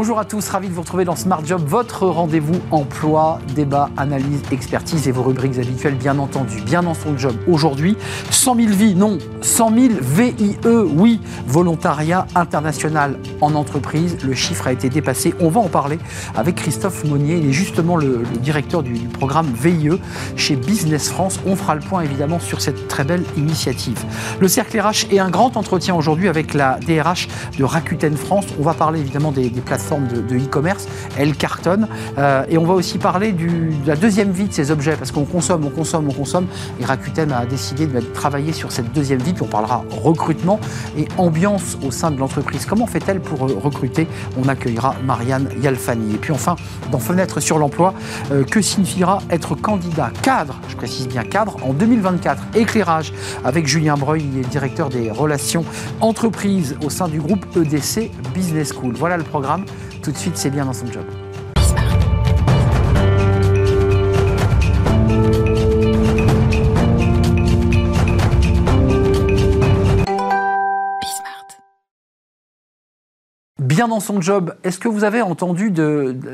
[0.00, 4.42] Bonjour à tous, ravi de vous retrouver dans Smart Job, votre rendez-vous emploi, débat, analyse,
[4.52, 6.60] expertise et vos rubriques habituelles, bien entendu.
[6.60, 7.96] Bien dans son job aujourd'hui,
[8.30, 10.56] 100 000 vies, non, 100 000 VIE,
[10.94, 14.18] oui, volontariat international en entreprise.
[14.22, 15.34] Le chiffre a été dépassé.
[15.40, 15.98] On va en parler
[16.36, 17.38] avec Christophe Monnier.
[17.38, 20.00] Il est justement le, directeur du, programme VIE
[20.36, 21.40] chez Business France.
[21.44, 23.98] On fera le point évidemment sur cette très belle initiative.
[24.38, 27.26] Le cercle RH est un grand entretien aujourd'hui avec la DRH
[27.58, 28.44] de Rakuten France.
[28.60, 30.86] On va parler évidemment des, des plateformes de e-commerce.
[31.16, 31.88] elle cartonne.
[32.18, 33.48] Euh, et on va aussi parler de
[33.86, 36.46] la deuxième vie de ces objets, parce qu'on consomme, on consomme, on consomme.
[36.80, 40.60] Et Rakuten a décidé de travailler sur cette deuxième vie, puis on parlera recrutement
[40.96, 42.66] et ambiance au sein de l'entreprise.
[42.66, 44.06] Comment fait-elle pour euh, recruter?
[44.42, 46.14] On accueillera Marianne Yalfani.
[46.14, 46.56] Et puis enfin,
[46.92, 47.94] dans Fenêtre sur l'emploi,
[48.30, 53.12] euh, que signifiera être candidat cadre, je précise bien cadre, en 2024 Éclairage
[53.44, 55.64] avec Julien Breuil, il est directeur des relations
[56.00, 58.94] entreprises au sein du groupe EDC Business School.
[58.94, 59.64] Voilà le programme
[60.08, 61.04] tout de suite, c'est bien dans son job.
[73.78, 74.56] Bien dans son job.
[74.64, 75.72] Est-ce que vous avez entendu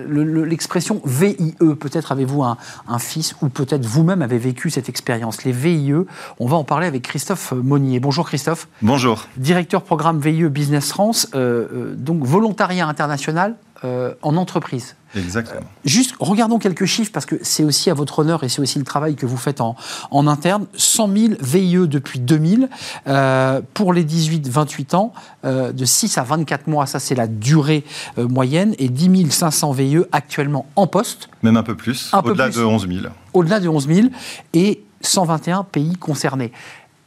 [0.08, 2.56] l'expression VIE Peut-être avez-vous un,
[2.98, 5.44] fils ou peut-être vous-même avez vécu cette expérience.
[5.44, 5.92] Les VIE,
[6.40, 8.00] on va en parler avec Christophe Monnier.
[8.00, 8.66] Bonjour Christophe.
[8.80, 9.26] Bonjour.
[9.36, 14.96] Directeur programme VIE Business France, euh, euh, donc volontariat international euh, en entreprise.
[15.16, 15.60] Exactement.
[15.60, 18.78] Euh, juste, regardons quelques chiffres, parce que c'est aussi à votre honneur et c'est aussi
[18.78, 19.76] le travail que vous faites en,
[20.10, 20.66] en interne.
[20.74, 22.68] 100 000 VIE depuis 2000
[23.06, 25.12] euh, pour les 18-28 ans,
[25.44, 27.84] de 6 à 24 mois, ça c'est la durée
[28.16, 31.28] moyenne, et 10 500 VIE actuellement en poste.
[31.42, 33.06] Même un peu plus, au-delà de 11 000.
[33.32, 34.08] Au-delà de 11 000,
[34.54, 36.52] et 121 pays concernés.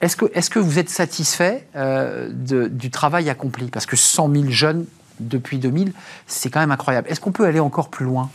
[0.01, 3.67] Est-ce que, est que, vous êtes satisfait de, du travail accompli?
[3.67, 4.85] Parce que 100 000 jeunes
[5.19, 5.93] depuis 2000,
[6.25, 7.07] c'est quand même incroyable.
[7.09, 8.29] Est-ce qu'on peut aller encore plus loin?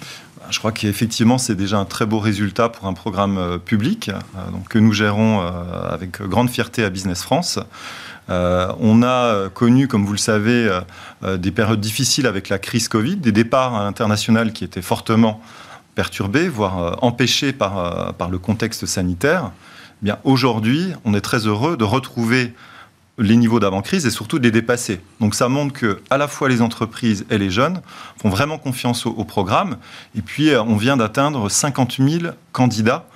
[0.50, 4.40] Je crois qu'effectivement, c'est déjà un très beau résultat pour un programme euh, public euh,
[4.68, 5.50] que nous gérons euh,
[5.88, 7.58] avec grande fierté à Business France.
[8.28, 10.80] on a connu, comme vous le savez,
[11.22, 15.42] des périodes difficiles avec la crise Covid, des départs à l'international qui étaient fortement
[15.94, 19.50] perturbés, voire empêchés par, par le contexte sanitaire.
[20.02, 22.54] Eh bien, aujourd'hui, on est très heureux de retrouver
[23.18, 25.00] les niveaux d'avant-crise et surtout de les dépasser.
[25.20, 27.80] Donc ça montre que à la fois les entreprises et les jeunes
[28.16, 29.76] font vraiment confiance au, programme.
[30.16, 33.06] Et puis euh, on vient d'atteindre 50 000 candidats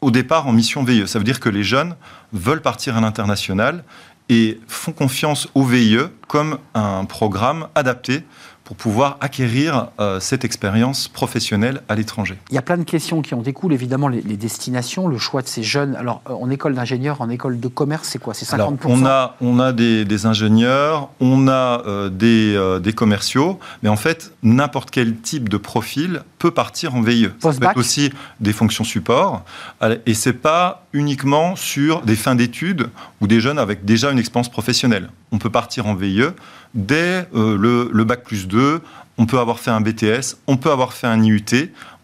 [0.00, 1.06] au départ en mission VIE.
[1.06, 1.96] Ça veut dire que les jeunes
[2.32, 3.84] veulent partir à l'international
[4.28, 8.24] et font confiance au VIE comme un programme adapté
[8.68, 12.36] pour pouvoir acquérir euh, cette expérience professionnelle à l'étranger.
[12.50, 15.48] Il y a plein de questions qui en découlent, évidemment, les, destinations, le choix de
[15.48, 15.96] ces jeunes.
[15.96, 18.34] Alors, euh, en école d'ingénieur, en école de commerce, c'est quoi?
[18.34, 23.58] C'est 50% Alors, on a, on a des, ingénieurs, on a euh, des, des, commerciaux,
[23.82, 27.30] mais en fait, n'importe quel type de profil peut partir en VIE.
[27.38, 29.44] Ça peut être aussi des fonctions support,
[30.04, 32.90] et c'est pas uniquement sur des fins d'études
[33.22, 35.08] ou des jeunes avec déjà une expérience professionnelle.
[35.32, 36.24] On peut partir en VIE
[36.74, 38.80] dès le, le bac plus 2
[39.18, 41.44] on peut avoir fait un BTS, on peut avoir fait un IUT,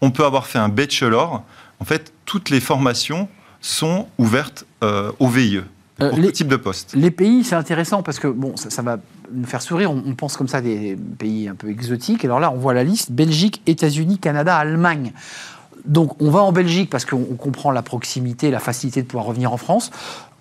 [0.01, 1.45] on peut avoir fait un bachelor.
[1.81, 3.29] En fait, toutes les formations
[3.61, 5.63] sont ouvertes euh, au VIE.
[6.03, 6.93] Euh, pour les, type de poste.
[6.97, 8.99] Les pays, c'est intéressant parce que bon, ça, va
[9.33, 9.93] nous faire sourire.
[9.93, 12.25] On, on, pense comme ça des pays un peu exotiques.
[12.25, 15.13] Alors là, on voit la liste Belgique, États-Unis, Canada, Allemagne.
[15.85, 19.53] Donc on va en Belgique parce qu'on comprend la proximité, la facilité de pouvoir revenir
[19.53, 19.91] en France.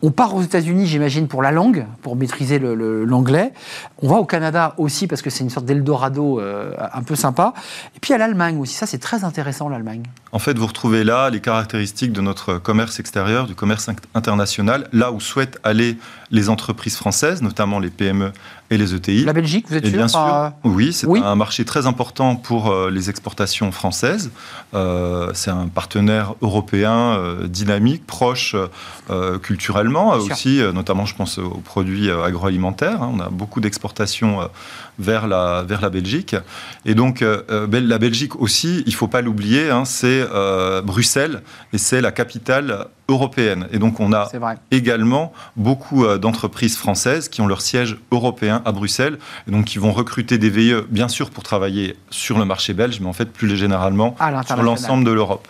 [0.06, 3.54] On part aux États-Unis, j'imagine, pour la langue, pour maîtriser l'anglais.
[4.02, 7.54] On va au Canada aussi parce que c'est une sorte d'Eldorado euh, un peu sympa.
[7.96, 8.74] Et puis à l'Allemagne aussi.
[8.74, 10.04] Ça, c'est très intéressant, l'Allemagne.
[10.34, 15.12] En fait, vous retrouvez là les caractéristiques de notre commerce extérieur, du commerce international, là
[15.12, 15.96] où souhaitent aller
[16.32, 18.32] les entreprises françaises, notamment les PME
[18.72, 19.26] et les ETI.
[19.26, 22.90] La Belgique, vous êtes sûr, bien sûr Oui, c'est un marché très important pour euh,
[22.90, 24.32] les exportations françaises.
[24.74, 28.56] Euh, c'est un partenaire européen dynamique, proche
[29.44, 33.02] culturellement aussi, euh, notamment je pense aux produits euh, agroalimentaires.
[33.02, 33.12] Hein.
[33.14, 34.46] on a beaucoup d'exportations euh,
[35.00, 36.36] vers la, vers la Belgique.
[36.86, 40.23] Et donc la Belgique aussi, il ne faut pas l'oublier, hein, c'est
[40.84, 41.42] Bruxelles
[41.74, 43.68] et c'est la capitale européenne.
[43.72, 44.30] Et donc on a
[44.72, 49.18] également beaucoup d'entreprises françaises qui ont leur siège européen à Bruxelles
[49.48, 53.00] et donc qui vont recruter des VIE, bien sûr pour travailler sur le marché belge,
[53.00, 54.16] mais en fait plus généralement
[54.48, 55.48] sur l'ensemble de l'Europe.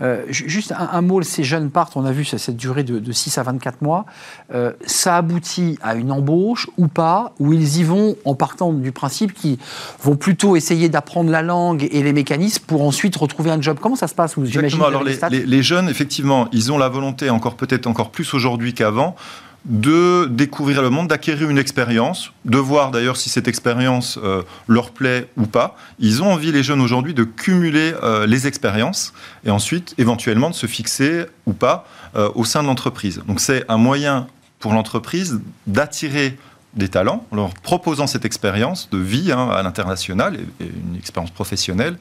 [0.00, 3.42] Euh, juste un, mot, ces jeunes partent, on a vu cette durée de, 6 à
[3.42, 4.06] 24 mois.
[4.54, 8.92] Euh, ça aboutit à une embauche ou pas, ou ils y vont en partant du
[8.92, 9.58] principe qu'ils
[10.02, 13.78] vont plutôt essayer d'apprendre la langue et les mécanismes pour ensuite retrouver un job.
[13.80, 14.86] Comment ça se passe Exactement.
[14.86, 19.14] Alors les, les, jeunes, effectivement, ils ont la volonté, encore peut-être encore plus aujourd'hui qu'avant,
[19.64, 24.90] de découvrir le monde, d'acquérir une expérience, de voir d'ailleurs si cette expérience euh, leur
[24.90, 25.76] plaît ou pas.
[26.00, 29.12] Ils ont envie, les jeunes aujourd'hui, de cumuler euh, les expériences
[29.44, 31.86] et ensuite, éventuellement, de se fixer ou pas
[32.16, 33.22] euh, au sein de l'entreprise.
[33.28, 34.26] Donc c'est un moyen
[34.58, 36.36] pour l'entreprise d'attirer
[36.74, 41.30] des talents en leur proposant cette expérience de vie hein, à l'international et, une expérience
[41.30, 41.98] professionnelle.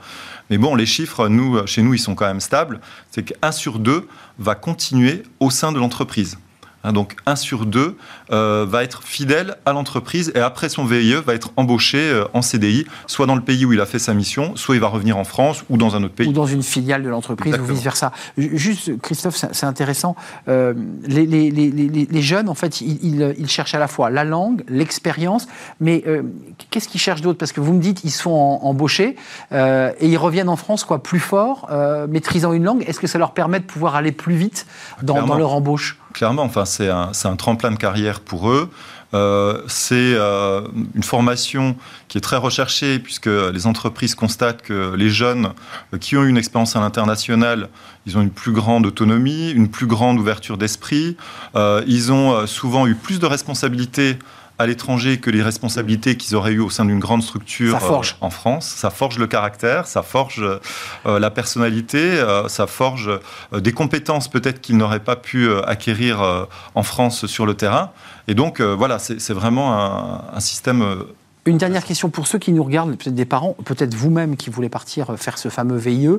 [0.49, 2.79] Mais bon, les chiffres, nous, chez nous, ils sont quand même stables.
[3.11, 4.07] C'est qu'un sur deux
[4.39, 6.37] va continuer au sein de l'entreprise.
[6.83, 7.95] Hein, donc un sur deux
[8.31, 12.41] euh, va être fidèle à l'entreprise et après son VIE va être embauché euh, en
[12.41, 15.17] CDI, soit dans le pays où il a fait sa mission, soit il va revenir
[15.17, 16.27] en France ou dans un autre pays.
[16.27, 18.11] Ou dans une filiale de l'entreprise ou vice-versa.
[18.37, 20.15] Juste, Christophe, c'est intéressant.
[20.47, 20.73] Euh,
[21.03, 24.63] les, les, les, les, jeunes, en fait, ils, ils, cherchent à la fois la langue,
[24.67, 25.47] l'expérience,
[25.79, 26.03] mais
[26.69, 27.37] qu'est-ce qu'ils cherchent d'autre?
[27.37, 29.15] Parce que vous me dites, ils sont embauchés
[29.51, 31.69] et ils reviennent en France quoi, plus forts,
[32.09, 32.83] maîtrisant une langue.
[32.87, 34.65] Est-ce que ça leur permet de pouvoir aller plus vite
[35.01, 36.00] dans, dans leur embauche?
[36.13, 38.69] Clairement, enfin, c'est un, tremplin de carrière pour eux.
[39.13, 40.61] Euh, c'est euh,
[40.95, 41.75] une formation
[42.07, 45.51] qui est très recherchée puisque les entreprises constatent que les jeunes
[45.99, 47.67] qui ont eu une expérience à l'international,
[48.05, 51.17] ils ont une plus grande autonomie, une plus grande ouverture d'esprit,
[51.55, 54.17] euh, ils ont souvent eu plus de responsabilités
[54.61, 58.29] à l'étranger que les responsabilités qu'ils auraient eues au sein d'une grande structure euh, en
[58.29, 58.65] France.
[58.65, 60.41] Ça forge le caractère, ça forge
[61.05, 63.09] euh, la personnalité, euh, ça forge
[63.51, 67.91] des compétences peut-être qu'ils n'auraient pas pu acquérir en France sur le terrain.
[68.27, 71.05] Et donc voilà, c'est vraiment un, un système
[71.45, 74.69] une dernière question pour ceux qui nous regardent, peut-être des parents, peut-être vous-même qui voulez
[74.69, 76.09] partir euh, faire ce fameux VIE.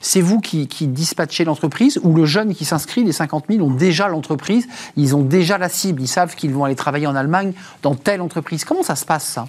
[0.00, 4.08] C'est vous qui, dispatchez l'entreprise ou le jeune qui s'inscrit, les 50 000, ont déjà
[4.08, 7.52] l'entreprise, ils ont déjà la cible, ils savent qu'ils vont aller travailler en Allemagne
[7.82, 8.64] dans telle entreprise.
[8.64, 9.46] Comment ça se passe ça?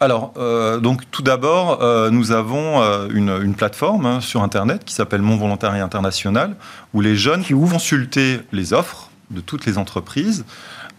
[0.00, 5.22] Alors, euh, donc tout d'abord, euh, nous avons une, plateforme hein, sur Internet qui s'appelle
[5.22, 6.56] Mon Volontariat International,
[6.92, 10.44] où les jeunes qui vont consulter les offres de toutes les entreprises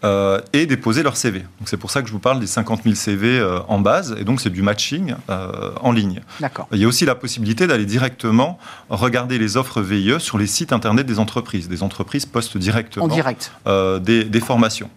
[0.04, 1.40] euh, et déposer leur CV.
[1.40, 4.24] Donc c'est pour ça que je vous parle des 50 000 CV en base, et
[4.24, 6.20] donc c'est du matching euh, en ligne.
[6.40, 6.68] D'accord.
[6.72, 8.58] Il y a aussi la possibilité d'aller directement
[8.90, 11.68] regarder les offres VIE sur les sites internet des entreprises.
[11.68, 13.52] Des entreprises postent directement en direct.
[13.66, 14.90] Euh, des, des, formations.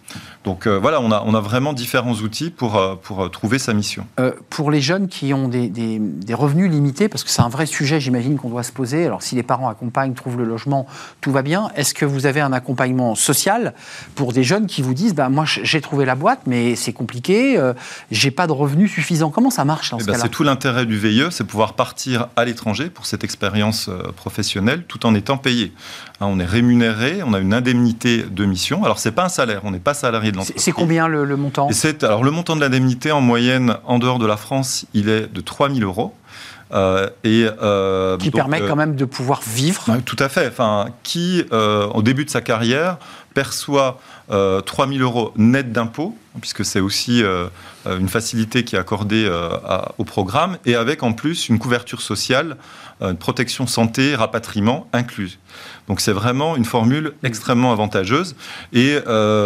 [0.44, 4.06] Donc voilà, on a, on a vraiment différents outils pour, pour trouver sa mission.
[4.50, 7.66] pour les jeunes qui ont des, des, des revenus limités, parce que c'est un vrai
[7.66, 9.06] sujet, j'imagine, qu'on doit se poser.
[9.06, 10.86] Alors si les parents accompagnent, trouvent le logement,
[11.22, 11.70] tout va bien.
[11.76, 13.74] Est-ce que vous avez un accompagnement social
[14.16, 17.58] pour des jeunes qui vous disent bah, Moi, j'ai trouvé la boîte, mais c'est compliqué,
[17.58, 17.74] euh,
[18.12, 19.30] j'ai pas de revenus suffisants.
[19.30, 21.74] Comment ça marche dans eh ce ben, cas-là C'est tout l'intérêt du VIE, c'est pouvoir
[21.74, 25.72] partir à l'étranger pour cette expérience euh, professionnelle tout en étant payé.
[26.20, 28.84] Hein, on est rémunéré, on a une indemnité de mission.
[28.84, 30.62] Alors, c'est pas un salaire, on n'est pas salarié de l'entreprise.
[30.62, 31.70] C'est combien le, montant?
[32.02, 35.42] Alors, le montant de l'indemnité en moyenne en dehors de la France, il est de
[35.42, 36.14] 3 000 euros.
[36.74, 39.86] Euh, et, euh, qui permet quand même de pouvoir vivre.
[40.04, 40.48] Tout à fait.
[40.48, 42.98] Enfin, qui, au début de sa carrière,
[43.38, 44.00] perçoit
[44.32, 47.50] euh, 3 000 euros net d'impôts, puisque c'est aussi euh,
[47.86, 49.52] une facilité qui est accordée euh,
[50.00, 52.58] au programme, et avec en plus une couverture sociale,
[53.00, 55.38] une protection santé, rapatriement incluse.
[55.88, 58.36] Donc c'est vraiment une formule extrêmement avantageuse.
[58.74, 58.98] Et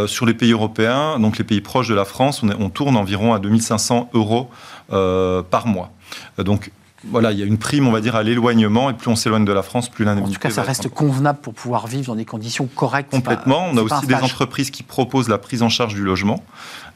[0.07, 3.33] sur les pays européens, donc les pays proches de la France, on, on tourne environ
[3.33, 4.49] à 2500 euros
[4.87, 5.91] par mois.
[6.37, 6.71] Donc
[7.03, 9.45] voilà, il y a une prime, on va dire, à l'éloignement, et plus on s'éloigne
[9.45, 10.31] de la France, plus l'indemnité.
[10.31, 13.09] En tout cas, ça reste convenable pour pouvoir vivre dans des conditions correctes.
[13.11, 13.69] Complètement.
[13.71, 16.43] on a aussi des entreprises qui proposent la prise en charge du logement.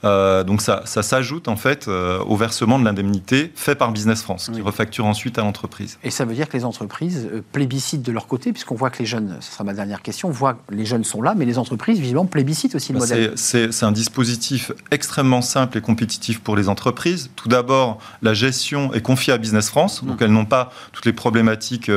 [0.04, 4.50] Euh, donc ça, s'ajoute en fait euh, au versement de l'indemnité fait par Business France,
[4.54, 5.98] qui refacture ensuite à l'entreprise.
[6.04, 9.00] Et ça veut dire que les entreprises euh, plébiscitent de leur côté, puisqu'on voit que
[9.00, 11.46] les jeunes, ce sera ma dernière question, on voit que les jeunes sont là, mais
[11.46, 13.34] les entreprises, visiblement, plébiscitent aussi le bah, modèle.
[13.36, 17.30] C'est un dispositif extrêmement simple et compétitif pour les entreprises.
[17.36, 21.14] Tout d'abord, la gestion est confiée à Business France, donc elles n'ont pas toutes les
[21.14, 21.90] problématiques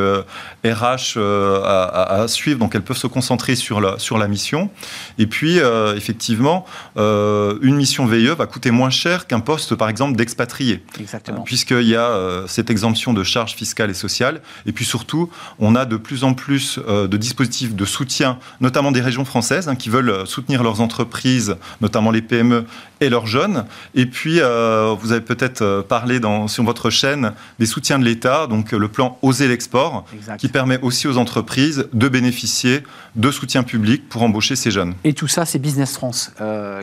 [0.65, 4.71] RH à, suivre, donc elles peuvent se concentrer sur la, sur la mission.
[5.19, 5.59] Et puis,
[5.97, 6.65] effectivement,
[6.97, 10.83] une mission VIE va coûter moins cher qu'un poste, par exemple, d'expatrié.
[10.99, 11.43] Exactement.
[11.43, 14.41] Puisqu'il y a euh, cette exemption de charges fiscales et sociales.
[14.67, 18.93] Et puis surtout, on a de plus en plus euh, de dispositifs de soutien, notamment
[18.93, 22.65] des régions françaises, hein, qui veulent euh, soutenir leurs entreprises, notamment les PME
[23.01, 23.65] et leurs jeunes.
[23.95, 28.73] Et puis, vous avez peut-être parlé dans, sur votre chaîne des soutiens de l'État, donc
[28.73, 30.05] le plan Oser l'export,
[30.37, 32.83] qui permet aussi aux entreprises de bénéficier
[33.15, 34.95] de soutien public pour embaucher ces jeunes.
[35.05, 36.33] Et tout ça, c'est Business France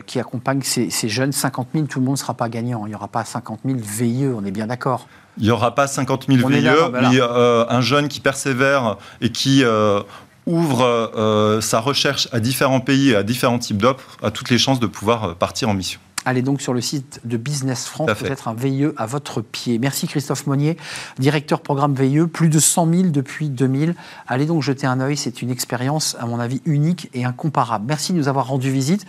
[0.06, 2.86] qui accompagne ces, ces jeunes, 50 000, tout le monde ne sera pas gagnant.
[2.86, 5.06] Il n'y aura pas 50 000 VIE, on est bien d'accord.
[5.38, 10.00] Il n'y aura pas 50 000 VIE, mais un jeune qui persévère et qui euh,
[10.46, 14.58] ouvre euh, sa recherche à différents pays et à différents types d'offres a toutes les
[14.58, 16.00] chances de pouvoir euh, partir en mission.
[16.26, 19.78] Allez donc sur le site de Business France, peut-être un VIE à votre pied.
[19.78, 20.76] Merci Christophe Monnier,
[21.20, 23.94] directeur programme VIE, plus de 100 000 depuis 2000.
[24.26, 27.84] Allez donc jeter un œil, c'est une expérience à mon avis unique et incomparable.
[27.86, 29.06] Merci de nous avoir rendu visite.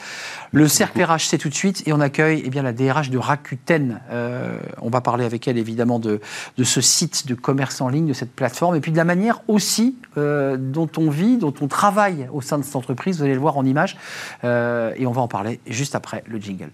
[0.52, 3.18] Le cercle RH, c'est tout de suite et on accueille eh bien, la DRH de
[3.18, 4.00] Rakuten.
[4.12, 6.22] Euh, on va parler avec elle évidemment de,
[6.56, 9.42] de, ce site de commerce en ligne, de cette plateforme et puis de la manière
[9.48, 13.18] aussi euh, dont on vit, dont on travaille au sein de cette entreprise.
[13.18, 13.98] Vous allez le voir en image
[14.44, 16.70] euh, et on va en parler juste après le jingle.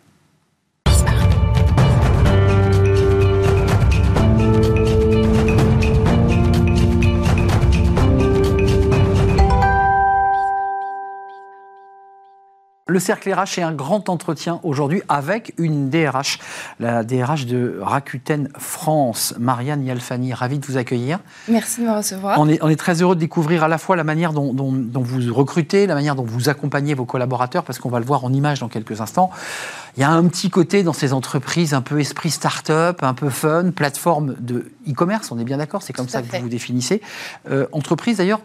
[12.94, 16.38] Le cercle RH est un grand entretien aujourd'hui avec une DRH,
[16.80, 20.32] la DRH de Rakuten France, Marianne Yalfani.
[20.32, 21.18] Ravi de vous accueillir.
[21.48, 22.40] Merci de me recevoir.
[22.40, 25.34] On est, on est très heureux de découvrir à la fois la manière dont, vous
[25.34, 28.60] recrutez, la manière dont vous accompagnez vos collaborateurs, parce qu'on va le voir en image
[28.60, 29.32] dans quelques instants.
[29.98, 33.32] Il y a un petit côté dans ces entreprises, un peu esprit start-up, un peu
[33.32, 37.02] fun, plateforme de e-commerce, on est bien d'accord, c'est comme ça que vous vous définissez.
[37.50, 38.42] Euh, entreprise d'ailleurs,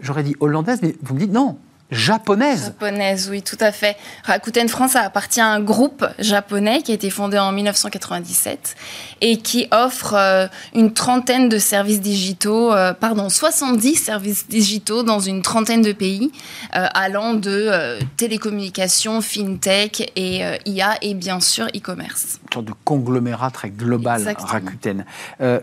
[0.00, 1.58] j'aurais dit hollandaise, mais vous me dites non,
[1.94, 2.64] japonaise.
[2.64, 3.96] Japonaise, oui, tout à fait.
[4.24, 8.74] Rakuten France appartient à un groupe japonais qui a été fondé en 1997
[9.20, 15.20] et qui offre euh, une trentaine de services digitaux, euh, pardon, 70 services digitaux dans
[15.20, 16.32] une trentaine de pays,
[16.76, 22.40] euh, allant de télécommunications, fintech et IA et bien sûr e-commerce.
[22.42, 25.04] Une sorte de conglomérat très global, Rakuten.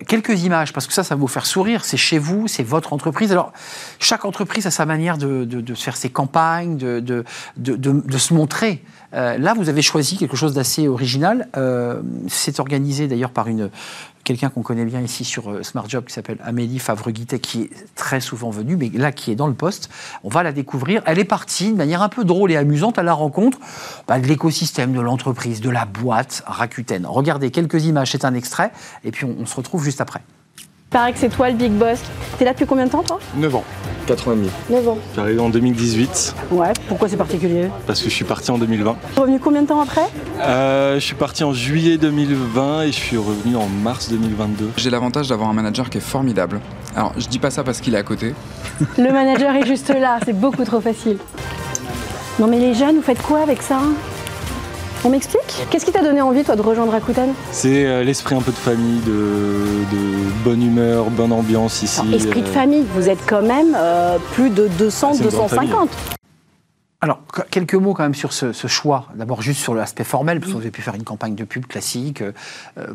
[0.07, 1.83] quelques images, parce que ça, ça va vous faire sourire.
[1.83, 3.31] C'est chez vous, c'est votre entreprise.
[3.31, 3.53] Alors,
[3.99, 8.83] chaque entreprise a sa manière de, de, de faire ses de, se montrer.
[9.13, 11.47] Euh, là, vous avez choisi quelque chose d'assez original.
[11.57, 13.69] Euh, c'est organisé d'ailleurs par une
[14.23, 17.69] quelqu'un qu'on connaît bien ici sur euh, Smart Job qui s'appelle Amélie Favre-Guittet, qui est
[17.95, 19.89] très souvent venue, mais là qui est dans le poste.
[20.23, 21.01] On va la découvrir.
[21.05, 23.57] Elle est partie de manière un peu drôle et amusante à la rencontre
[24.07, 27.05] bah, de l'écosystème, de l'entreprise, de la boîte Rakuten.
[27.05, 28.71] Regardez quelques images, c'est un extrait,
[29.03, 30.21] et puis on se retrouve juste après.
[30.91, 31.99] Paraît que c'est toi le big boss.
[32.37, 33.63] T'es là depuis combien de temps toi 9 ans.
[34.07, 34.49] 4 ans et demi.
[34.69, 34.97] 9 ans.
[35.15, 36.35] J'ai arrivé en 2018.
[36.51, 38.97] Ouais, pourquoi c'est particulier Parce que je suis parti en 2020.
[39.15, 40.05] Revenu combien de temps après
[40.41, 44.71] euh, Je suis parti en juillet 2020 et je suis revenu en mars 2022.
[44.75, 46.59] J'ai l'avantage d'avoir un manager qui est formidable.
[46.93, 48.33] Alors, je dis pas ça parce qu'il est à côté.
[48.97, 51.19] le manager est juste là, c'est beaucoup trop facile.
[52.37, 53.79] Non mais les jeunes, vous faites quoi avec ça
[55.03, 57.33] on m'explique Qu'est-ce qui t'a donné envie, toi, de rejoindre Rakuten?
[57.51, 62.01] C'est euh, l'esprit un peu de famille, de, bonne humeur, bonne ambiance ici.
[62.13, 62.51] esprit de euh.
[62.51, 65.89] famille, vous êtes quand même euh, plus de 200, 250.
[67.03, 69.07] Alors, quelques mots quand même sur ce, choix.
[69.15, 71.65] D'abord, juste sur l'aspect formel, parce que vous avez pu faire une campagne de pub
[71.65, 72.21] classique.
[72.21, 72.31] Euh,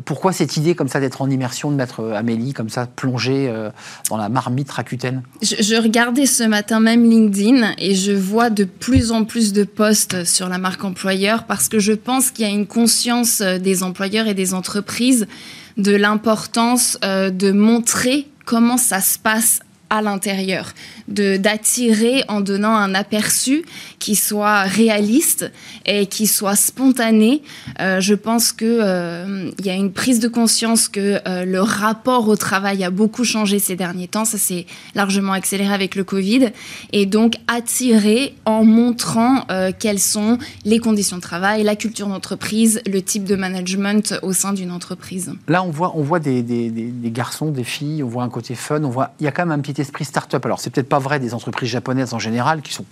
[0.05, 3.49] pourquoi cette idée comme ça d'être en immersion, de mettre euh, Amélie comme ça plongée
[3.49, 3.69] euh,
[4.09, 5.23] dans la marmite Rakuten?
[5.41, 10.23] Je, regardais ce matin même LinkedIn et je vois de plus en plus de posts
[10.23, 14.27] sur la marque employeur parce que je pense qu'il y a une conscience des employeurs
[14.27, 15.27] et des entreprises
[15.75, 20.73] de l'importance de montrer comment ça se passe à l'intérieur,
[21.07, 23.63] d'attirer en donnant un aperçu
[23.99, 25.51] qui soit réaliste
[25.85, 27.41] et qui soit spontané.
[27.79, 31.61] Euh, je pense que euh, il y a une prise de conscience que euh, le
[31.61, 34.25] rapport au travail a beaucoup changé ces derniers temps.
[34.25, 34.65] Ça s'est
[34.95, 36.49] largement accéléré avec le Covid
[36.91, 39.45] et donc attirer en montrant
[39.79, 44.53] quelles sont les conditions de travail, la culture d'entreprise, le type de management au sein
[44.53, 45.33] d'une entreprise.
[45.47, 48.55] Là, on voit on voit des, des, des, garçons, des filles, on voit un côté
[48.55, 50.45] fun, on voit il y a quand même un petit esprit start-up.
[50.45, 52.85] Alors, c'est peut-être pas vrai des entreprises japonaises en général, qui sont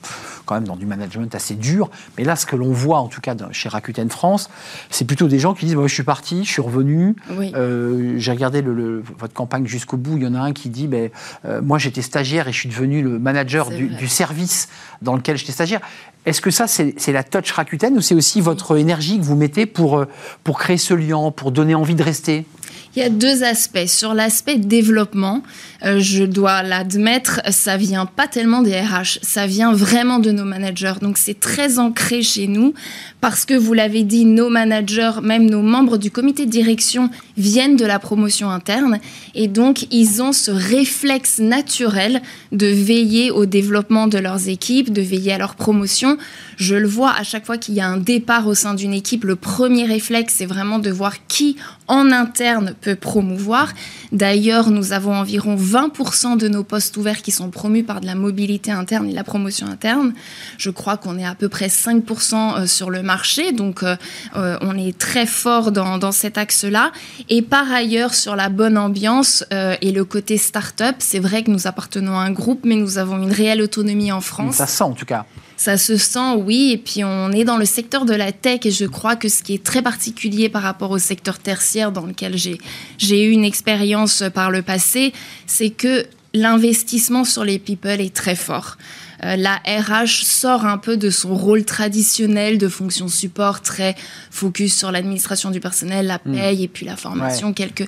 [0.45, 1.89] quand même dans du management assez dur.
[2.17, 4.49] Mais là, ce que l'on voit, en tout cas chez Rakuten France,
[4.89, 8.61] c'est plutôt des gens qui disent Je suis parti, je suis revenu, euh, j'ai regardé
[8.61, 10.17] le, votre campagne jusqu'au bout.
[10.17, 11.09] Il y en a un qui dit ben,
[11.45, 14.69] euh, Moi, j'étais stagiaire et je suis devenu le manager du, service
[15.01, 15.81] dans lequel j'étais stagiaire.
[16.25, 19.65] Est-ce que ça, c'est la touch Rakuten ou c'est aussi votre énergie que vous mettez
[19.65, 20.07] pour, euh,
[20.43, 22.45] pour créer ce lien, pour donner envie de rester?
[22.95, 23.87] Il y a deux aspects.
[23.87, 25.43] Sur l'aspect développement,
[25.83, 30.45] euh, je dois l'admettre, ça vient pas tellement des RH, ça vient vraiment de nos
[30.45, 30.93] managers.
[31.01, 32.73] Donc c'est très ancré chez nous
[33.21, 37.75] parce que vous l'avez dit, nos managers, même nos membres du comité de direction viennent
[37.75, 38.99] de la promotion interne
[39.33, 42.21] et donc ils ont ce réflexe naturel
[42.51, 46.17] de veiller au développement de leurs équipes, de veiller à leur promotion.
[46.57, 49.23] Je le vois à chaque fois qu'il y a un départ au sein d'une équipe,
[49.23, 51.57] le premier réflexe c'est vraiment de voir qui
[51.87, 53.71] en interne peut promouvoir.
[54.11, 58.15] D'ailleurs, nous avons environ 20% de nos postes ouverts qui sont promus par de la
[58.15, 60.13] mobilité interne et la promotion interne.
[60.57, 63.95] Je crois qu'on est à peu près 5% euh, sur le marché, donc euh,
[64.35, 66.91] euh, on est très fort dans, cet axe-là.
[67.29, 71.67] Et par ailleurs, sur la bonne ambiance et le côté start-up, c'est vrai que nous
[71.67, 74.55] appartenons à un groupe, mais nous avons une réelle autonomie en France.
[74.55, 75.25] Ça sent en tout cas.
[75.57, 76.71] Ça se sent, oui.
[76.73, 78.61] Et puis, on est dans le secteur de la tech.
[78.65, 82.05] Et je crois que ce qui est très particulier par rapport au secteur tertiaire dans
[82.05, 85.13] lequel j'ai eu une expérience par le passé,
[85.47, 88.77] c'est que l'investissement sur les people est très fort.
[89.23, 93.95] Euh, la RH sort un peu de son rôle traditionnel de fonction support, très
[94.31, 96.33] focus sur l'administration du personnel, la hmm.
[96.33, 97.53] paye et puis la formation.
[97.53, 97.87] Quelques...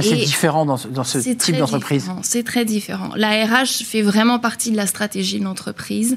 [0.00, 2.10] c'est différent dans, ce type d'entreprise.
[2.22, 3.10] C'est très différent.
[3.16, 6.16] La RH fait vraiment partie de la stratégie de l'entreprise.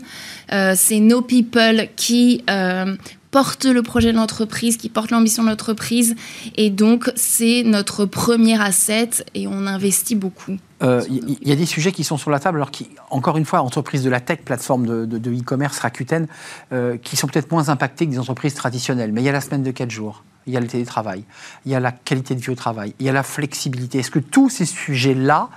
[0.52, 2.96] Euh, c'est nos people qui euh,
[3.32, 6.16] portent le projet de l'entreprise, qui portent l'ambition de l'entreprise.
[6.56, 10.58] Et donc, c'est notre premier asset et on investit beaucoup.
[10.82, 13.44] Il euh, y, a des sujets qui sont sur la table, alors qui, encore une
[13.44, 16.28] fois, entreprises de la tech, plateforme de e-commerce, Rakuten,
[16.72, 19.12] euh, qui sont peut-être moins impactées que des entreprises traditionnelles.
[19.12, 21.24] Mais il y a la semaine de 4 jours, il y a le télétravail,
[21.66, 24.00] il y a la qualité de vie au travail, il y a la flexibilité.
[24.00, 25.50] Est-ce que tous ces sujets-là,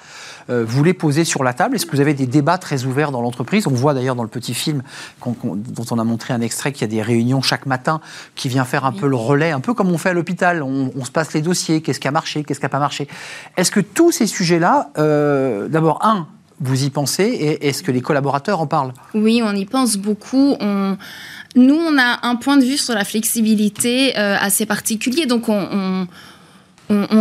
[0.51, 1.77] euh, vous les posez sur la table?
[1.77, 3.67] Est-ce que vous avez des débats très ouverts dans l'entreprise?
[3.67, 4.83] On voit d'ailleurs dans le petit film
[5.25, 8.01] dont on a montré un extrait qu'il y a des réunions chaque matin
[8.35, 10.63] qui vient faire un peu le relais, un peu comme on fait à l'hôpital.
[10.63, 13.09] On, se passe les dossiers, qu'est-ce qui a marché, qu'est-ce qui n'a pas marché?
[13.57, 16.27] Est-ce que tous ces sujets-là, euh, d'abord, un,
[16.61, 18.93] vous y pensez et est-ce que les collaborateurs en parlent?
[19.15, 20.57] Oui, on y pense beaucoup.
[21.55, 25.27] Nous, on a un point de vue sur la flexibilité euh, assez particulier.
[25.27, 26.07] Donc, on on,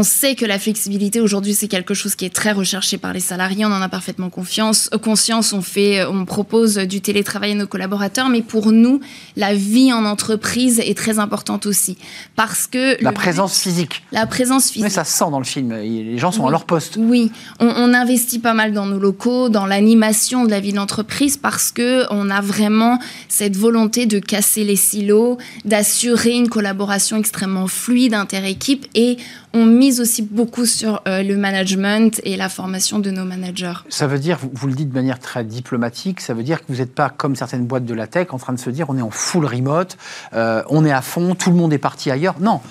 [0.04, 3.66] sait que la flexibilité aujourd'hui c'est quelque chose qui est très recherché par les salariés.
[3.66, 5.54] On en a parfaitement confiance, euh, conscience.
[5.54, 9.00] On fait, euh, on propose du télétravail à nos collaborateurs, mais pour nous,
[9.36, 11.98] la vie en entreprise est très importante aussi
[12.36, 14.04] parce que la présence physique.
[14.12, 14.84] La présence physique.
[14.84, 15.74] Mais ça se sent dans le film.
[15.74, 16.98] Les gens sont à leur poste.
[16.98, 21.38] Oui, on, investit pas mal dans nos locaux, dans l'animation de la vie de l'entreprise
[21.38, 27.68] parce que on a vraiment cette volonté de casser les silos, d'assurer une collaboration extrêmement
[27.68, 29.18] fluide inter-équipe et
[29.54, 33.74] on mise aussi beaucoup sur euh, le management et la formation de nos managers.
[33.90, 36.78] Ça veut dire, vous, le dites de manière très diplomatique, ça veut dire que vous
[36.78, 39.02] n'êtes pas comme certaines boîtes de la tech en train de se dire on est
[39.02, 39.98] en full remote,
[40.34, 42.36] euh, on est à fond, tout le monde est parti ailleurs.
[42.40, 42.62] Non,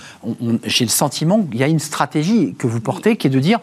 [0.65, 3.61] j'ai le sentiment qu'il y a une stratégie que vous portez qui est de dire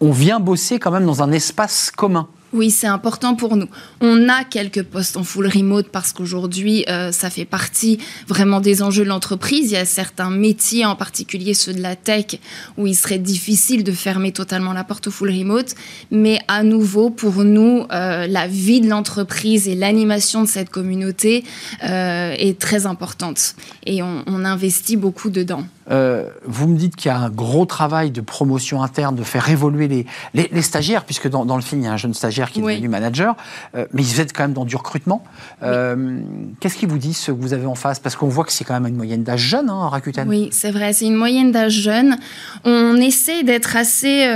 [0.00, 2.28] on vient bosser quand même dans un espace commun.
[2.52, 3.68] Oui, c'est important pour nous.
[4.00, 7.98] On a quelques postes en full remote parce qu'aujourd'hui, euh, ça fait partie
[8.28, 9.72] vraiment des enjeux de l'entreprise.
[9.72, 12.38] Il y a certains métiers, en particulier ceux de la tech,
[12.78, 15.74] où il serait difficile de fermer totalement la porte au full remote.
[16.10, 21.44] Mais à nouveau, pour nous, euh, la vie de l'entreprise et l'animation de cette communauté
[21.82, 23.56] euh, est très importante.
[23.84, 25.66] Et on, on investit beaucoup dedans.
[25.90, 29.48] Euh, vous me dites qu'il y a un gros travail de promotion interne, de faire
[29.48, 32.50] évoluer les, les, stagiaires, puisque dans, dans, le film, il y a un jeune stagiaire
[32.50, 33.36] qui est devenu manager,
[33.74, 35.22] euh, mais vous êtes quand même dans du recrutement.
[35.62, 36.20] Euh,
[36.60, 38.00] qu'est-ce qui vous dit ce que vous avez en face?
[38.00, 40.28] Parce qu'on voit que c'est quand même une moyenne d'âge jeune, hein, Rakuten.
[40.28, 42.16] Oui, c'est vrai, c'est une moyenne d'âge jeune.
[42.64, 44.26] On essaie d'être assez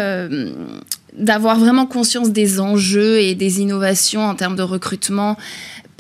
[1.17, 5.37] d'avoir vraiment conscience des enjeux et des innovations en termes de recrutement.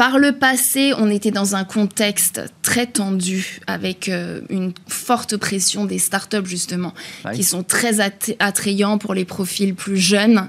[0.00, 5.84] Par le passé, on était dans un contexte très tendu avec euh, une forte pression
[5.84, 6.94] des startups justement,
[7.34, 10.48] qui sont très attrayants pour les profils plus jeunes.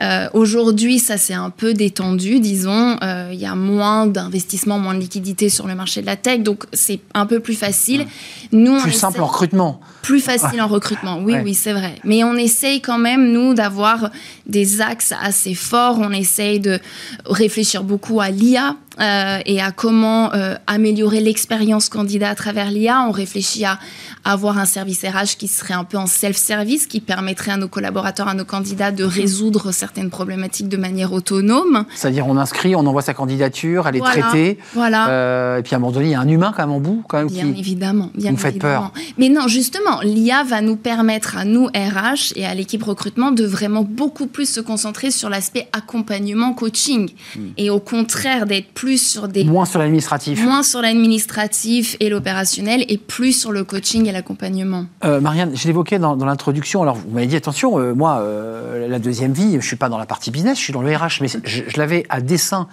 [0.00, 2.96] Euh, aujourd'hui, ça s'est un peu détendu, disons.
[3.02, 6.40] Euh, il y a moins d'investissement, moins de liquidité sur le marché de la tech,
[6.40, 8.06] donc c'est un peu plus facile.
[8.50, 9.78] Nous, plus simple en recrutement.
[10.00, 11.96] Plus facile en recrutement, oui, oui, c'est vrai.
[12.04, 14.08] Mais on essaye quand même, nous, d'avoir
[14.46, 15.98] des axes assez forts.
[15.98, 16.78] On essaye de
[17.26, 23.04] réfléchir beaucoup à l'IA euh, et à comment euh, améliorer l'expérience candidat à travers l'IA.
[23.06, 23.78] On réfléchit à,
[24.24, 28.26] avoir un service RH qui serait un peu en self-service, qui permettrait à nos collaborateurs,
[28.26, 31.84] à nos candidats de résoudre certaines problématiques de manière autonome.
[31.94, 34.58] C'est-à-dire on inscrit, on envoie sa candidature, elle est traitée.
[34.74, 35.08] Voilà.
[35.10, 36.80] Euh, et puis à un moment donné, il y a un humain quand même en
[36.80, 37.04] bout.
[37.08, 38.10] Quand même, bien évidemment.
[38.14, 38.92] Bien vous faites peur.
[39.18, 43.44] Mais non, justement, l'IA va nous permettre à nous, RH, et à l'équipe recrutement, de
[43.44, 47.10] vraiment beaucoup plus se concentrer sur l'aspect accompagnement, coaching.
[47.36, 47.40] Hmm.
[47.56, 49.44] Et au contraire, d'être plus sur des...
[49.44, 50.42] Moins sur l'administratif.
[50.42, 54.86] Moins sur l'administratif et l'opérationnel et plus sur le coaching et l'accompagnement.
[55.04, 56.82] Euh, Marianne, je l'évoquais dans, l'introduction.
[56.82, 59.88] Alors, vous m'avez dit, attention, euh, moi, euh, la deuxième vie, je ne suis pas
[59.88, 61.20] dans la partie business, je suis dans le RH.
[61.20, 62.68] Mais je, je l'avais à dessein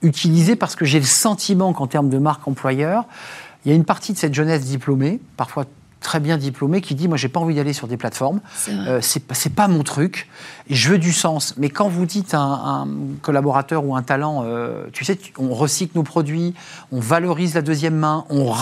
[0.00, 3.04] utilisé parce que j'ai le sentiment qu'en termes de marque employeur,
[3.64, 5.66] il y a une partie de cette jeunesse diplômée, parfois
[6.00, 8.40] très bien diplômé qui dit moi j'ai pas envie d'aller sur des plateformes.
[8.68, 10.28] Euh, c'est pas mon truc.
[10.70, 11.54] Je veux du sens.
[11.56, 12.88] Mais quand vous dites un, un
[13.22, 16.54] collaborateur ou un talent euh, tu sais on recycle nos produits
[16.92, 18.52] on valorise la deuxième main on,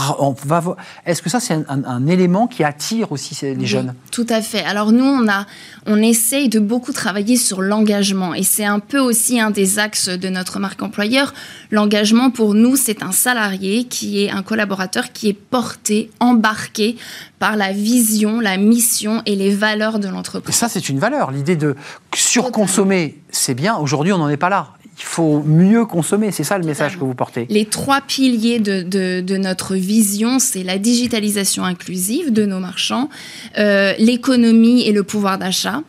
[0.44, 0.62] va
[1.05, 3.94] est-ce que ça c'est un, élément qui attire aussi les jeunes?
[4.11, 4.64] tout à fait.
[4.64, 5.46] Alors nous on a
[5.87, 8.35] on essaye de beaucoup travailler sur l'engagement.
[8.35, 11.35] Et c'est un peu aussi un des axes de notre marque employeur.
[11.70, 16.96] L'engagement pour nous c'est un salarié qui est un collaborateur qui est porté embarqué
[17.38, 20.55] par la vision, la mission et les valeurs de l'entreprise.
[20.55, 21.31] ça, c'est une valeur.
[21.31, 21.77] L'idée de
[22.14, 23.77] surconsommer, c'est bien.
[23.77, 24.70] Aujourd'hui, on n'en est pas là.
[24.99, 27.46] Il faut mieux consommer, c'est ça le message que vous portez.
[27.51, 33.11] Les trois piliers de, de, de notre vision, c'est la digitalisation inclusive de nos marchands,
[33.59, 35.83] euh, l'économie et le pouvoir d'achat,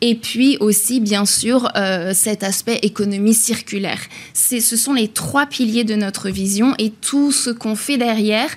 [0.00, 3.98] et puis aussi, bien sûr, euh, cet aspect économie circulaire.
[4.32, 8.50] Ce sont les trois piliers de notre vision et tout ce qu'on fait derrière.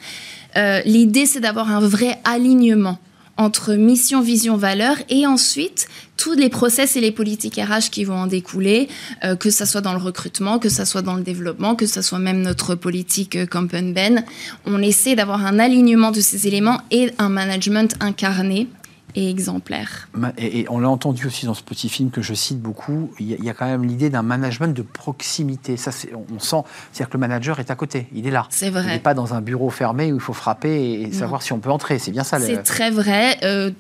[0.58, 3.00] Euh, L'idée, c'est d'avoir un vrai alignement
[3.38, 5.88] entre mission, vision, valeur, et ensuite
[6.18, 8.88] tous les process et les politiques RH qui vont en découler,
[9.24, 12.02] euh, que ça soit dans le recrutement, que ça soit dans le développement, que ça
[12.02, 13.46] soit même notre politique euh,
[13.94, 14.24] Ben.
[14.66, 18.70] On essaie d'avoir un alignement de ces éléments et un management incarné
[19.16, 20.10] et exemplaire.
[20.38, 23.50] Et, on l'a entendu aussi dans ce petit film que je cite beaucoup, il y
[23.50, 25.78] a, quand même l'idée d'un management de proximité.
[25.78, 25.92] Ça,
[26.34, 26.58] on sent,
[26.92, 28.48] c'est-à-dire que le manager est à côté, il est là.
[28.50, 28.84] C'est vrai.
[28.84, 31.60] Il n'est pas dans un bureau fermé où il faut frapper et savoir si on
[31.60, 32.00] peut entrer.
[32.00, 32.40] C'est bien ça.
[32.40, 33.38] C'est très vrai.
[33.44, 33.72] Euh,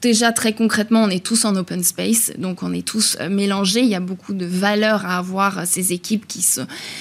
[0.00, 3.80] Déjà, très concrètement, on est tous en open space, donc on est tous euh, mélangés.
[3.80, 6.60] Il y a beaucoup de valeur à avoir ces équipes qui, se,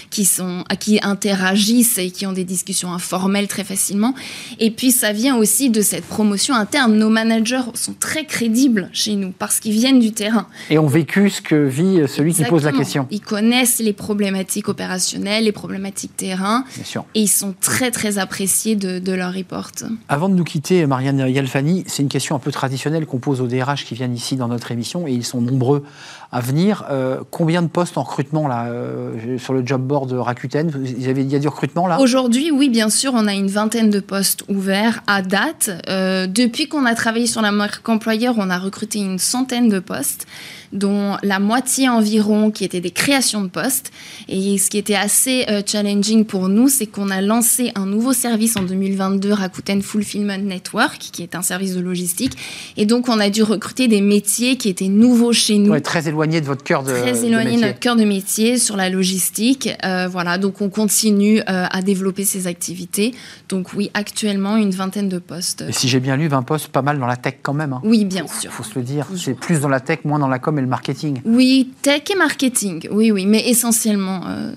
[0.10, 4.16] qui, sont, qui interagissent et qui ont des discussions informelles très facilement.
[4.60, 6.98] Et puis, ça vient aussi de cette promotion interne.
[6.98, 10.48] Nos managers sont très crédibles chez nous parce qu'ils viennent du terrain.
[10.72, 13.06] Et ont vécu ce que vit celui qui pose la question.
[13.12, 16.66] Ils connaissent les problématiques opérationnelles, les problématiques terrain.
[16.74, 17.06] Bien sûr.
[17.14, 19.70] Et ils sont très, très appréciés de, de leur report.
[20.10, 23.47] Avant de nous quitter, Marianne Yalfani, c'est une question un peu traditionnelle qu'on pose aux
[23.47, 25.84] DRH qui viennent ici dans notre émission, et ils sont nombreux
[26.32, 26.86] à venir.
[26.90, 30.72] Euh, combien de postes en recrutement là, euh, sur le job board Rakuten?
[30.86, 32.00] Il y, a du recrutement là?
[32.00, 35.70] Aujourd'hui, oui, bien sûr, on a une vingtaine de postes ouverts à date.
[35.90, 39.80] Euh, depuis qu'on a travaillé sur la marque employeur, on a recruté une centaine de
[39.80, 40.28] postes
[40.74, 43.92] dont la moitié environ qui étaient des créations de postes.
[44.28, 48.58] Et ce qui était assez challenging pour nous, c'est qu'on a lancé un nouveau service
[48.58, 52.34] en 2022, Rakuten Fulfillment Network, qui est un service de logistique.
[52.76, 55.80] Et donc, on a dû recruter des métiers qui étaient nouveaux chez nous.
[55.80, 58.89] très éloignés de votre cœur de Très éloignés de, notre cœur de métier sur la
[58.89, 59.69] logistique.
[59.84, 63.13] Euh, voilà, donc on continue euh, à développer ces activités.
[63.49, 65.63] Donc oui, actuellement, une vingtaine de postes.
[65.67, 67.73] Et si j'ai bien lu, 20 postes, pas mal dans la tech quand même.
[67.73, 67.82] Hein.
[67.84, 68.45] Oui, bien sûr.
[68.45, 69.08] Il faut se le dire.
[69.15, 71.21] C'est plus dans la tech, moins dans la com le marketing.
[71.25, 74.51] Oui, tech et marketing, oui, oui, mais essentiellement euh,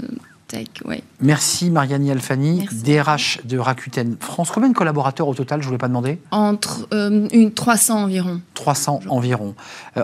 [0.48, 1.02] tech, oui.
[1.20, 4.50] Merci Marianne Alfani, DRH de Rakuten France.
[4.50, 6.18] Combien de collaborateurs au total, je ne voulais pas demander?
[6.30, 8.40] Entre une, 300 environ.
[8.54, 9.54] 300 environ.
[9.96, 10.02] Euh,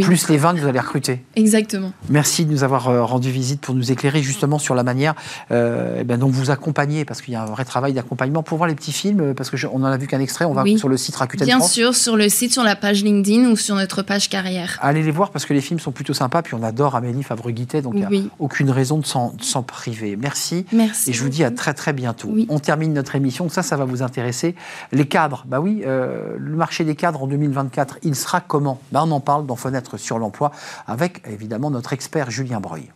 [0.00, 1.24] plus les 20 que vous allez recruter.
[1.36, 1.92] Exactement.
[2.08, 5.14] Merci de nous avoir euh, rendu visite pour nous éclairer justement sur la manière
[5.50, 8.58] euh, eh ben, dont vous accompagnez, parce qu'il y a un vrai travail d'accompagnement pour
[8.58, 10.88] voir les petits films, euh, parce qu'on n'en a vu qu'un extrait, on va sur
[10.88, 14.02] le site Rakuten Bien sûr, sur le site, sur la page LinkedIn ou sur notre
[14.02, 14.78] page carrière.
[14.80, 17.82] Allez les voir parce que les films sont plutôt sympas, puis on adore Amélie Favre-Guittet,
[17.82, 20.16] donc il n'y a aucune raison de s'en priver.
[20.16, 20.66] Merci.
[20.72, 21.10] Merci.
[21.10, 22.32] Et je vous dis à très très bientôt.
[22.48, 24.54] On termine notre émission, ça, ça va vous intéresser.
[24.92, 28.80] Les cadres, bah oui, le marché des cadres en 2024, il sera comment?
[28.92, 30.52] Bah, On en parle dans Fenêtre sur l'emploi
[30.86, 32.90] avec évidemment notre expert Julien Breuil.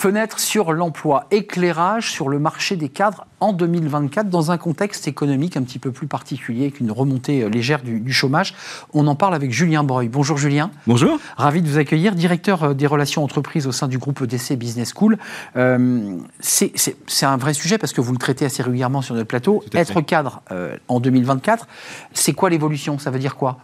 [0.00, 5.58] Fenêtre sur l'emploi, éclairage sur le marché des cadres en 2024 dans un contexte économique
[5.58, 8.54] un petit peu plus particulier avec une remontée euh, légère du, chômage.
[8.94, 10.08] On en parle avec Julien Breuil.
[10.08, 10.70] Bonjour Julien.
[10.86, 11.18] Bonjour.
[11.36, 14.94] Ravi de vous accueillir, directeur euh, des relations entreprises au sein du groupe EDC Business
[14.96, 15.18] School.
[15.56, 16.72] Euh, c'est
[17.20, 19.62] un vrai sujet parce que vous le traitez assez régulièrement sur notre plateau.
[19.74, 20.40] Être cadre
[20.88, 21.68] en 2024,
[22.14, 22.98] c'est quoi l'évolution?
[22.98, 23.58] Ça veut dire quoi?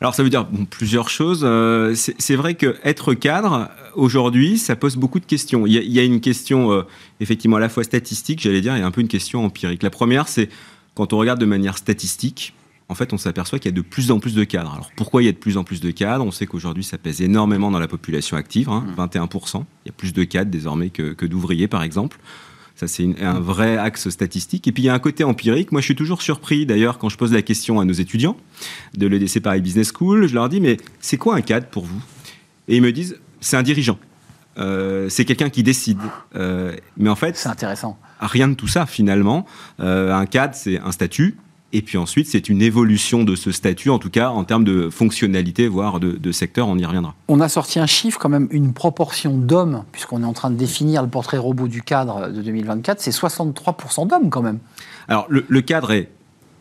[0.00, 1.42] Alors ça veut dire plusieurs choses.
[1.44, 5.66] Euh, c'est vrai que être cadre aujourd'hui, ça pose beaucoup de questions.
[5.66, 6.82] Il y a, une question euh,
[7.20, 9.82] effectivement à la fois statistique, j'allais dire, et un peu une question empirique.
[9.82, 10.48] La première, c'est
[10.94, 12.54] quand on regarde de manière statistique,
[12.88, 14.72] en fait, on s'aperçoit qu'il y a de plus en plus de cadres.
[14.72, 16.24] Alors pourquoi il y a de plus en plus de cadres?
[16.24, 19.60] On sait qu'aujourd'hui, ça pèse énormément dans la population active, 21%.
[19.60, 19.64] Mmh.
[19.84, 22.18] Il y a plus de cadres désormais que d'ouvriers, par exemple.
[22.78, 24.68] Ça, c'est un vrai axe statistique.
[24.68, 25.72] Et puis, il y a un côté empirique.
[25.72, 28.36] Moi, je suis toujours surpris, d'ailleurs, quand je pose la question à nos étudiants
[28.96, 32.00] de l'EDC Paris Business School, je leur dis, mais c'est quoi un cadre pour vous?
[32.68, 33.98] Et ils me disent, c'est un dirigeant.
[34.58, 35.98] Euh, c'est quelqu'un qui décide.
[36.36, 37.98] Euh, mais en fait, c'est intéressant.
[38.20, 39.44] Rien de tout ça, finalement.
[39.80, 41.36] Euh, un cadre, c'est un statut,
[41.72, 44.88] et puis ensuite, c'est une évolution de ce statut, en tout cas en termes de
[44.88, 47.14] fonctionnalité, voire de, secteur, on y reviendra.
[47.28, 50.56] On a sorti un chiffre quand même, une proportion d'hommes, puisqu'on est en train de
[50.56, 54.60] définir le portrait robot du cadre de 2024, c'est 63% d'hommes quand même.
[55.08, 56.08] Alors le, cadre est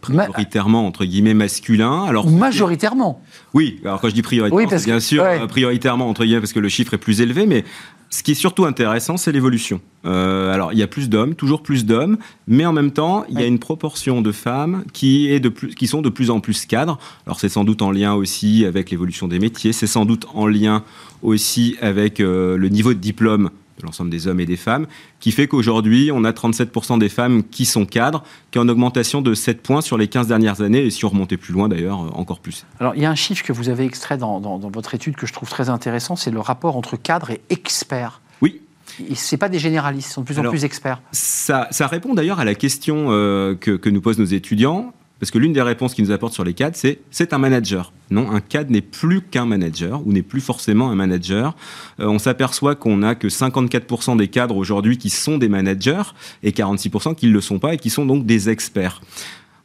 [0.02, 2.04] prioritairement entre guillemets masculin.
[2.04, 3.22] Alors majoritairement.
[3.54, 6.94] Oui, alors quand je dis prioritairement, bien sûr prioritairement entre guillemets parce que le chiffre
[6.94, 7.64] est plus élevé, mais
[8.10, 9.82] ce qui est surtout intéressant, c'est l'évolution.
[10.06, 13.40] Euh, alors, il y a plus d'hommes, toujours plus d'hommes, mais en même temps, il
[13.40, 16.40] y a une proportion de femmes qui, est de plus, qui sont de plus en
[16.40, 16.98] plus cadres.
[17.26, 20.48] Alors, c'est sans doute en lien aussi avec l'évolution des métiers, c'est sans doute en
[20.48, 20.84] lien
[21.22, 24.88] aussi avec euh, le niveau de diplôme de l'ensemble des hommes et des femmes,
[25.20, 29.22] qui fait qu'aujourd'hui, on a 37% des femmes qui sont cadres, qui est en augmentation
[29.22, 32.00] de 7 points sur les 15 dernières années, et si on remontait plus loin d'ailleurs,
[32.18, 32.66] encore plus.
[32.80, 35.28] Alors, il y a un chiffre que vous avez extrait dans, dans votre étude que
[35.28, 38.22] je trouve très intéressant, c'est le rapport entre cadre et expert.
[38.42, 38.62] Oui,
[39.16, 41.02] ce pas des généralistes, ils sont de plus en plus experts.
[41.12, 44.94] Ça, ça répond d'ailleurs à la question euh, que, que, nous posent nos étudiants.
[45.20, 47.92] Parce que l'une des réponses qu'ils nous apportent sur les cadres, c'est c'est un manager.
[48.12, 51.56] Non, un cadre n'est plus qu'un manager ou n'est plus forcément un manager.
[52.00, 56.04] Euh, on s'aperçoit qu'on n'a que 54% des cadres aujourd'hui qui sont des managers
[56.44, 59.02] et 46% qui ne le sont pas et qui sont donc des experts.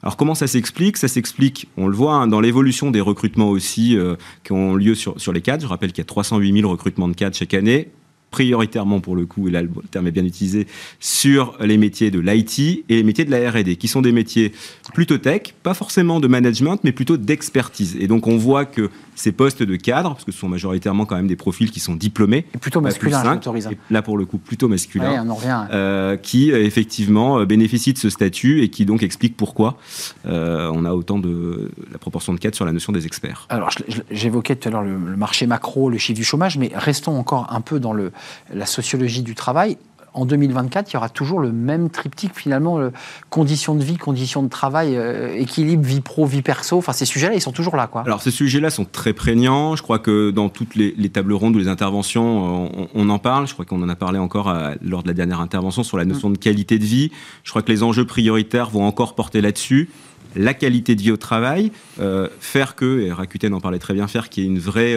[0.03, 0.97] Alors comment ça s'explique?
[0.97, 4.95] Ça s'explique, on le voit hein, dans l'évolution des recrutements aussi euh, qui ont lieu
[4.97, 5.63] sur, sur les cadres.
[5.63, 7.91] Je rappelle qu'il y a 308 000 recrutements de cadres chaque année
[8.33, 10.67] prioritairement pour le coup, et là le terme est bien utilisé,
[10.99, 14.53] sur les métiers de l'IT et les métiers de la R&D, qui sont des métiers
[14.95, 17.97] plutôt tech, pas forcément de management, mais plutôt d'expertise.
[18.01, 21.17] Et donc on voit que ces postes de cadre, parce que ce sont majoritairement quand
[21.17, 23.69] même des profils qui sont diplômés, et plutôt masculins, j'autorise.
[23.91, 25.61] Là pour le coup, plutôt masculins, on en revient.
[25.71, 29.77] Euh, qui euh, effectivement euh, bénéficient de ce statut et qui donc expliquent pourquoi
[30.25, 33.47] on a autant de la proportion de cadres sur la notion des experts.
[33.51, 33.71] Alors
[34.11, 37.53] j'évoquais tout à l'heure le, le marché macro, le chiffre du chômage, mais restons encore
[37.53, 38.13] un peu dans le
[38.53, 39.77] la sociologie du travail,
[40.15, 42.81] en 2024, il y aura toujours le même triptyque finalement,
[43.31, 46.77] conditions de vie, conditions de travail, euh, équilibre, vie pro, vie perso.
[46.77, 48.03] Enfin, ces sujets-là, ils sont toujours là, quoi.
[48.03, 49.75] Alors, ces sujets-là sont très prégnants.
[49.77, 53.47] Je crois que dans toutes les, tables rondes ou les interventions, euh, on, en parle.
[53.47, 56.05] Je crois qu'on en a parlé encore euh, lors de la dernière intervention sur la
[56.05, 57.11] notion de qualité de vie.
[57.45, 59.91] Je crois que les enjeux prioritaires vont encore porter là-dessus
[60.35, 61.73] la qualité de vie au travail,
[62.41, 64.97] faire que, et Rakuten en parlait très bien, faire qu'il y ait une vraie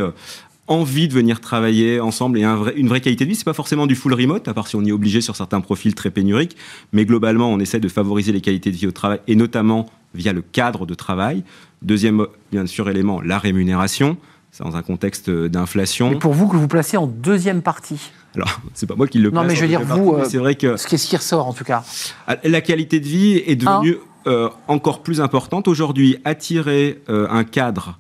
[0.68, 2.44] envie de venir travailler ensemble et
[2.76, 3.36] une vraie qualité de vie.
[3.36, 5.62] C'est pas forcément du full remote, à part si on y est obligé sur certains
[5.62, 6.58] profils très pénuriques,
[6.92, 10.34] mais globalement, on essaie de favoriser les qualités de vie au travail et notamment via
[10.34, 11.44] le cadre de travail.
[11.82, 14.18] Deuxième, bien sûr, élément, la rémunération.
[14.52, 16.14] C'est dans un contexte d'inflation.
[16.14, 19.32] Et pour vous, que vous placez en deuxième partie alors, c'est pas moi qui le
[19.32, 19.42] place.
[19.42, 20.76] Non, mais je veux dire, vous, euh, c'est vrai que.
[20.78, 21.84] Ce qui, qui ressort, en tout cas.
[22.28, 23.98] Ah, la qualité de vie est devenue
[24.28, 25.68] euh, encore plus importante.
[25.68, 27.98] Aujourd'hui, attirer euh, un cadre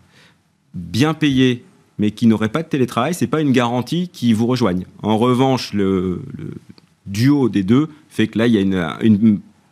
[0.74, 1.64] bien payé
[1.98, 4.86] mais qui n'auraient pas de télétravail, c'est pas une garantie qu'ils vous rejoignent.
[5.02, 6.22] En revanche, le,
[7.06, 8.98] duo des deux fait que là, il y a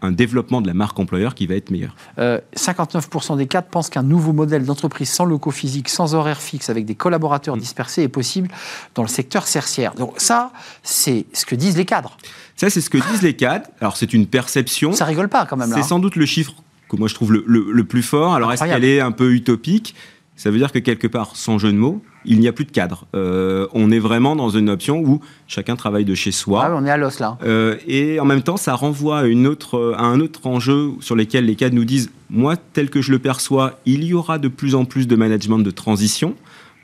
[0.03, 1.95] un développement de la marque employeur qui va être meilleur.
[2.17, 6.69] 59% euh, des cadres pensent qu'un nouveau modèle d'entreprise sans locaux physiques, sans horaire fixe,
[6.69, 7.59] avec des collaborateurs mm.
[7.59, 8.49] dispersés est possible
[8.95, 9.95] dans le secteur tertiaire.
[9.95, 10.51] Donc ça,
[10.83, 12.17] c'est ce que disent les cadres.
[12.55, 13.67] Ça, c'est ce que disent les cadres.
[13.79, 14.91] Alors c'est une perception.
[14.91, 15.77] Ça rigole pas quand même là.
[15.77, 16.53] C'est sans doute le chiffre
[16.89, 18.35] que moi je trouve le, plus fort.
[18.35, 19.95] Alors est-ce qu'elle est un peu utopique?
[20.35, 22.71] Ça veut dire que quelque part, sans jeu de mots, il n'y a plus de
[22.71, 23.05] cadre.
[23.15, 26.63] Euh, on est vraiment dans une option où chacun travaille de chez soi.
[26.65, 27.37] Ah on est à l'os là.
[27.43, 31.15] Euh, et en même temps, ça renvoie à, une autre, à un autre enjeu sur
[31.15, 34.47] lequel les cadres nous disent moi, tel que je le perçois, il y aura de
[34.47, 36.35] plus en plus de management de transition.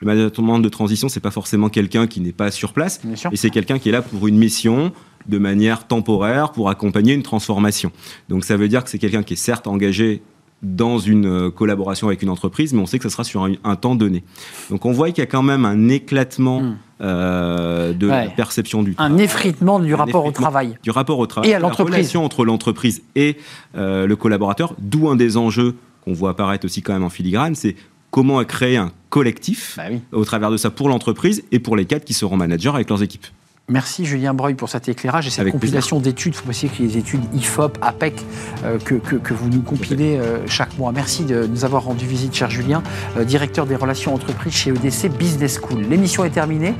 [0.02, 3.50] Le management de transition, c'est pas forcément quelqu'un qui n'est pas sur place, et c'est
[3.50, 4.94] quelqu'un qui est là pour une mission,
[5.28, 7.92] de manière temporaire, pour accompagner une transformation.
[8.30, 10.22] Donc ça veut dire que c'est quelqu'un qui est certes engagé
[10.62, 13.76] dans une euh, collaboration avec une entreprise, mais on sait que ça sera sur un,
[13.76, 14.24] temps donné.
[14.70, 16.78] Donc on voit qu'il y a quand même un éclatement hmm.
[17.02, 18.96] euh, de la perception du.
[18.98, 20.78] Un effritement du rapport au travail.
[20.84, 21.52] Du rapport au travail.
[21.52, 21.92] Et à l'entreprise.
[21.92, 23.38] La relation entre l'entreprise et
[23.78, 27.56] euh, le collaborateur, d'où un des enjeux qu'on voit apparaître aussi quand même en filigrane,
[27.56, 27.76] c'est
[28.12, 32.06] comment créer un collectif bah au travers de ça pour l'entreprise et pour les cadres
[32.06, 33.28] qui seront managers avec leurs équipes.
[33.70, 36.34] Merci Julien Breuil pour cet éclairage et cette compilation d'études.
[36.34, 38.26] Il faut aussi que les études IFOP, APEC,
[38.66, 40.92] euh, que, que, vous nous compilez euh, chaque mois.
[40.92, 42.82] Merci de nous avoir rendu visite, cher Julien,
[43.18, 45.84] euh, directeur des relations entreprises chez EDC Business School.
[45.84, 46.74] L'émission est terminée.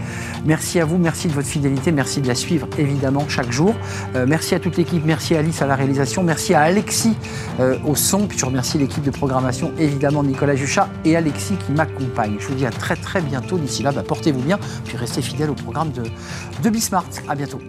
[0.46, 3.76] Merci à vous, merci de votre fidélité, merci de la suivre évidemment chaque jour.
[4.28, 7.16] merci à toute l'équipe, merci à Alice à la réalisation, merci à Alexis
[7.86, 12.38] au son, puis je remercie l'équipe de programmation, évidemment Nicolas Juchat et Alexis qui m'accompagnent.
[12.40, 13.58] Je vous dis à très très bientôt.
[13.58, 16.04] D'ici là, bah, portez-vous bien, puis restez fidèles au programme de,
[16.64, 17.06] de Smart.
[17.28, 17.60] À bientôt.